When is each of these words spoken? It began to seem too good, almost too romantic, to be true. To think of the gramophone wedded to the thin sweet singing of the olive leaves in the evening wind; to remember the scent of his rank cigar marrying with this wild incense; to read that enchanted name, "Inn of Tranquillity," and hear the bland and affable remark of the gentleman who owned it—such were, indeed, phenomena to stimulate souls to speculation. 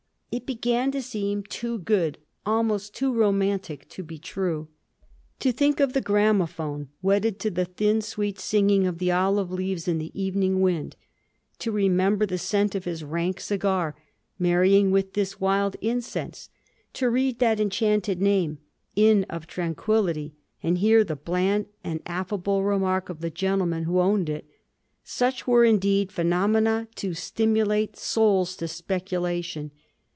It 0.33 0.45
began 0.45 0.91
to 0.93 1.01
seem 1.01 1.43
too 1.43 1.79
good, 1.79 2.17
almost 2.45 2.95
too 2.95 3.11
romantic, 3.13 3.89
to 3.89 4.01
be 4.01 4.17
true. 4.17 4.69
To 5.39 5.51
think 5.51 5.81
of 5.81 5.91
the 5.91 5.99
gramophone 5.99 6.87
wedded 7.01 7.37
to 7.41 7.51
the 7.51 7.65
thin 7.65 7.99
sweet 8.01 8.39
singing 8.39 8.87
of 8.87 8.97
the 8.99 9.11
olive 9.11 9.51
leaves 9.51 9.89
in 9.89 9.97
the 9.97 10.09
evening 10.13 10.61
wind; 10.61 10.95
to 11.59 11.73
remember 11.73 12.25
the 12.25 12.37
scent 12.37 12.75
of 12.75 12.85
his 12.85 13.03
rank 13.03 13.41
cigar 13.41 13.93
marrying 14.39 14.89
with 14.89 15.15
this 15.15 15.41
wild 15.41 15.75
incense; 15.81 16.49
to 16.93 17.09
read 17.09 17.39
that 17.39 17.59
enchanted 17.59 18.21
name, 18.21 18.59
"Inn 18.95 19.25
of 19.29 19.47
Tranquillity," 19.47 20.33
and 20.63 20.77
hear 20.77 21.03
the 21.03 21.17
bland 21.17 21.65
and 21.83 21.99
affable 22.05 22.63
remark 22.63 23.09
of 23.09 23.19
the 23.19 23.29
gentleman 23.29 23.83
who 23.83 23.99
owned 23.99 24.29
it—such 24.29 25.45
were, 25.45 25.65
indeed, 25.65 26.09
phenomena 26.09 26.87
to 26.95 27.13
stimulate 27.13 27.97
souls 27.97 28.55
to 28.55 28.69
speculation. 28.69 29.71